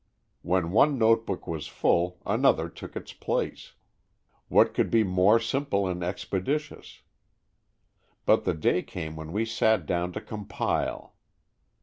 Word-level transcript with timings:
When 0.41 0.71
one 0.71 0.97
notebook 0.97 1.45
was 1.45 1.67
full, 1.67 2.17
another 2.25 2.69
took 2.69 2.95
its 2.95 3.13
place. 3.13 3.73
What 4.47 4.73
could 4.73 4.89
be 4.89 5.03
more 5.03 5.39
simple 5.39 5.85
and 5.85 6.01
expeditious? 6.03 7.03
But 8.25 8.43
the 8.43 8.55
day 8.55 8.81
came 8.81 9.15
when 9.15 9.31
we 9.31 9.45
sat 9.45 9.85
down 9.85 10.11
to 10.13 10.19
compile. 10.19 11.13